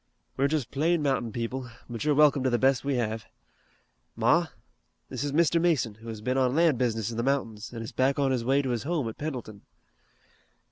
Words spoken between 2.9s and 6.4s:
have. Ma, this is Mr. Mason, who has been